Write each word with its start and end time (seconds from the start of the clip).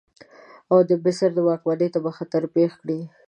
او 0.71 0.77
د 0.89 0.91
مصر 1.03 1.29
واکمنۍ 1.47 1.87
ته 1.93 1.99
به 2.05 2.11
خطر 2.17 2.41
پېښ 2.55 2.71
کړي. 2.81 2.99